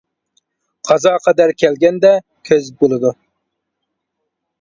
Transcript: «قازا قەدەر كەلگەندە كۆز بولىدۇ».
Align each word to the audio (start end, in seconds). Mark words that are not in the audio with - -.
«قازا 0.89 1.11
قەدەر 1.25 1.53
كەلگەندە 1.63 2.13
كۆز 2.49 2.71
بولىدۇ». 2.81 3.13